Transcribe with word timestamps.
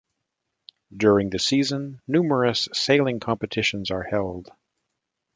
During 0.97 1.29
the 1.29 1.37
season 1.37 2.01
numerous 2.07 2.67
sailing 2.73 3.19
competitions 3.19 3.91
are 3.91 4.01
held. 4.01 4.49